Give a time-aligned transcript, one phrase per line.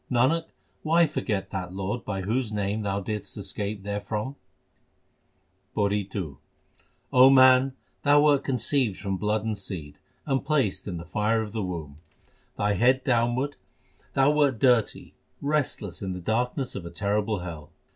[0.09, 0.45] Nanak,
[0.81, 4.35] why forget that Lord by whose name thou didst escape therefrom?
[5.75, 6.37] PAURI II
[7.13, 11.51] O man, thou wert conceived from blood and seed, and placed in the fire of
[11.51, 11.99] the womb.
[12.57, 13.57] Thy head downwards,
[14.13, 17.69] thou wert dirty, restless in the darkness of a terrible hell.